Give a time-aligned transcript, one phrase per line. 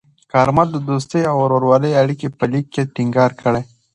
[0.33, 3.61] کارمل د دوستۍ او ورورولۍ اړیکې په لیک کې ټینګار کړې.